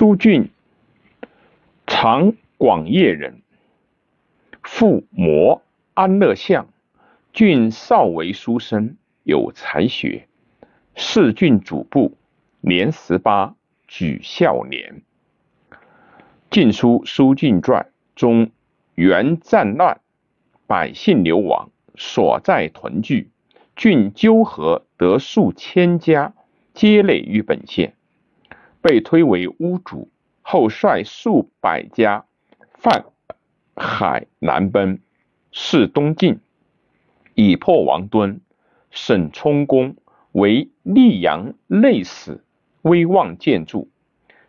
[0.00, 0.48] 苏俊，
[1.86, 3.42] 长广业人，
[4.62, 5.60] 父摩
[5.92, 6.68] 安乐相。
[7.34, 10.26] 郡少为书生，有才学。
[10.94, 12.16] 仕郡主簿，
[12.62, 13.54] 年十八，
[13.86, 15.02] 举孝廉。
[16.50, 17.82] 《晋书·苏俊传》
[18.18, 18.50] 中，
[18.94, 20.00] 元战乱，
[20.66, 23.28] 百姓流亡，所在屯聚，
[23.76, 26.32] 郡纠合得数千家，
[26.72, 27.92] 皆累于本县。
[28.82, 30.10] 被推为屋主，
[30.42, 32.24] 后率数百家
[32.74, 33.04] 泛
[33.76, 35.00] 海南奔，
[35.52, 36.40] 是东晋，
[37.34, 38.40] 以破王敦。
[38.90, 39.94] 沈充公
[40.32, 42.42] 为溧阳内史，
[42.82, 43.88] 威望建筑，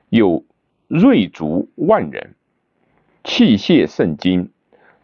[0.10, 0.44] 有
[0.88, 2.34] 锐卒万人，
[3.24, 4.50] 器械甚精。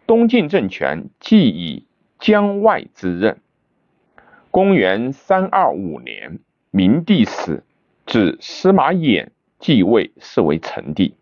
[0.07, 1.85] 东晋政权既以
[2.18, 3.40] 江外之任。
[4.49, 6.40] 公元三二五年，
[6.71, 7.63] 明帝死。
[8.07, 9.27] 指司马衍
[9.59, 11.13] 继位，是为成帝。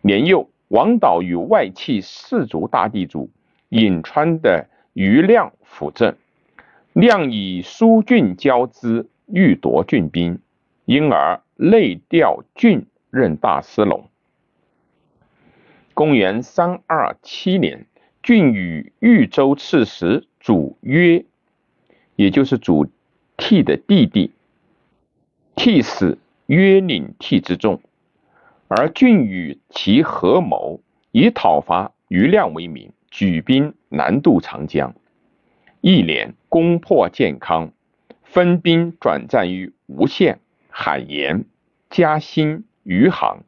[0.00, 3.28] 年幼，王导与外戚士族大地主
[3.68, 6.16] 颍川的余亮辅政，
[6.94, 10.38] 亮以苏峻交之，欲夺郡兵，
[10.86, 14.08] 因而内调郡任大司农。
[15.92, 17.84] 公元三二七年，
[18.22, 21.22] 郡与豫州刺史主约，
[22.16, 22.86] 也就是主
[23.36, 24.30] 替的弟弟。
[25.56, 27.80] 替死约领替之众，
[28.68, 30.80] 而郡与其合谋，
[31.12, 34.94] 以讨伐余亮为名，举兵南渡长江。
[35.80, 37.72] 一年攻破建康，
[38.22, 41.44] 分兵转战于吴县、海盐、
[41.90, 43.44] 嘉兴、余杭，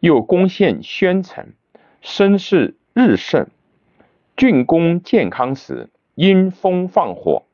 [0.00, 1.52] 又攻陷宣城，
[2.00, 3.48] 声势日盛。
[4.36, 7.44] 郡攻建康时，因风放火，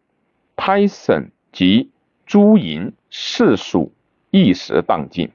[0.57, 1.91] 拍沈及。
[2.27, 3.93] 朱营士属
[4.31, 5.31] 一时荡尽，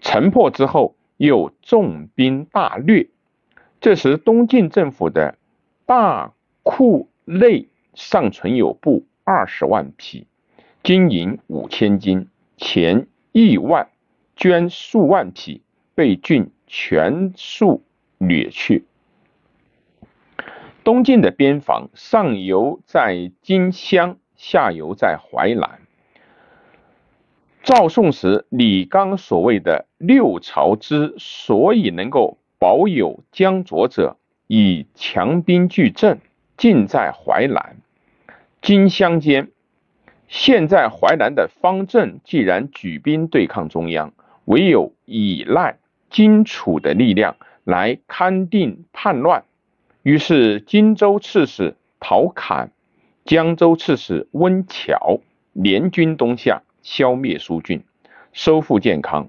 [0.00, 3.08] 城破之后又重兵大掠。
[3.80, 5.36] 这时东晋政府的
[5.84, 10.26] 大库内尚存有布二十万匹，
[10.82, 13.88] 金银五千斤，钱亿万，
[14.34, 15.60] 绢数万匹，
[15.94, 17.82] 被郡全数
[18.16, 18.86] 掠去。
[20.82, 25.80] 东晋的边防上游在荆襄，下游在淮南。
[27.64, 36.20] 赵宋时，李纲所谓的六朝之所以能够保有江左者，以强兵拒阵，
[36.58, 37.78] 尽在淮南、
[38.60, 39.48] 荆襄间。
[40.28, 44.12] 现在淮南的方正既然举兵对抗中央，
[44.44, 45.78] 唯有依赖
[46.10, 49.42] 荆楚的力量来勘定叛乱。
[50.02, 52.72] 于是，荆州刺史陶侃、
[53.24, 55.20] 江州刺史温峤
[55.54, 56.62] 联军东下。
[56.84, 57.82] 消灭苏峻，
[58.32, 59.28] 收复建康。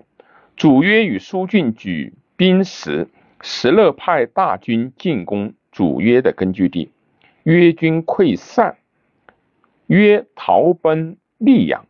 [0.55, 3.07] 主约与苏峻举兵时，
[3.41, 6.91] 石勒派大军进攻主约的根据地，
[7.41, 8.77] 约军溃散，
[9.88, 11.88] 约逃奔溧阳。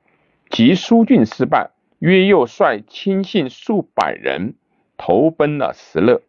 [0.50, 4.54] 及苏峻失败，约又率亲信数百人
[4.96, 6.22] 投奔了石勒。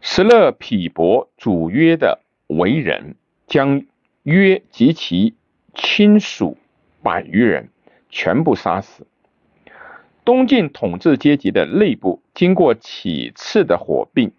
[0.00, 3.16] 石勒鄙薄主约的为人，
[3.46, 3.84] 将
[4.22, 5.34] 约及其
[5.74, 6.56] 亲属。
[7.02, 7.68] 百余人
[8.08, 9.06] 全部杀死。
[10.24, 14.32] 东晋统治阶级的内部经过几次的火并，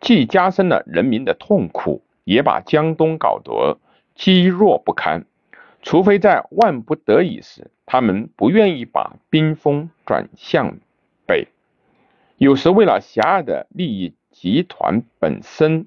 [0.00, 3.78] 既加深了人民的痛苦，也把江东搞得
[4.14, 5.24] 积弱不堪。
[5.82, 10.78] 除非在万不得已时，他们不愿意把兵锋转向
[11.26, 11.48] 北。
[12.36, 15.86] 有时为了狭隘的利益集团本身，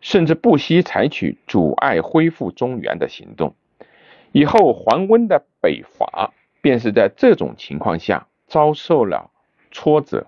[0.00, 3.54] 甚至不惜采取阻碍恢复中原的行动。
[4.32, 9.30] 以后桓温的北伐，便是在这种情况下遭受了
[9.70, 10.26] 挫折。